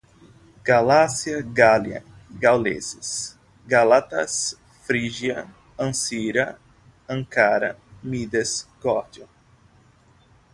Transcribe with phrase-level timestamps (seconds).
[0.63, 6.57] Galácia, Gália, gauleses, gálatas, frígia, Ancira,
[7.07, 9.29] Ancara, Midas, Górdio